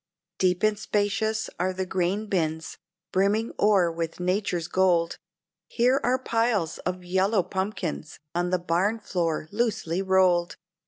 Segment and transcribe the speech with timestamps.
[0.39, 2.75] Deep and spacious are the grain bins,
[3.11, 5.19] brimming o'er with nature's gold;
[5.67, 10.55] Here are piles of yellow pumpkins on the barn floor loosely rolled.